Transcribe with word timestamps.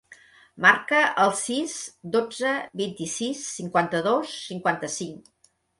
Marca 0.65 1.01
el 1.25 1.33
sis, 1.41 1.75
dotze, 2.17 2.55
vint-i-sis, 2.83 3.47
cinquanta-dos, 3.61 4.37
cinquanta-cinc. 4.53 5.35